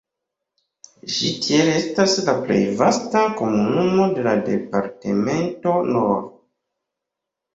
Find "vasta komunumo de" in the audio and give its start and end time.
2.79-4.25